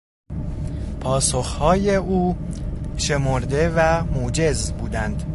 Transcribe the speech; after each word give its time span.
پاسخهای 1.01 1.95
او 1.95 2.37
شمرده 2.97 3.69
و 3.77 4.03
موجز 4.03 4.71
بودند. 4.71 5.23